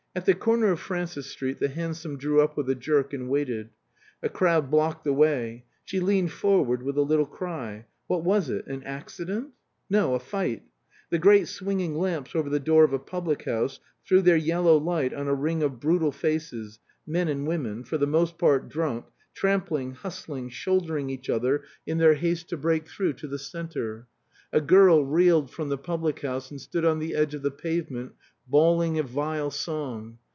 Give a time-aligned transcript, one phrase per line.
[0.13, 3.69] At the corner of Francis Street the hansom drew up with a jerk and waited.
[4.21, 5.63] A crowd blocked the way.
[5.85, 7.85] She leaned forward with a little cry.
[8.07, 8.67] What was it?
[8.67, 9.51] An accident?
[9.89, 10.63] No; a fight.
[11.11, 15.13] The great swinging lamps over the door of a public house threw their yellow light
[15.13, 19.93] on a ring of brutal faces, men and women, for the most part drunk, trampling,
[19.93, 24.07] hustling, shouldering each other in their haste to break through to the center.
[24.53, 28.11] A girl reeled from the public house and stood on the edge of the pavement
[28.47, 30.17] bawling a vile song.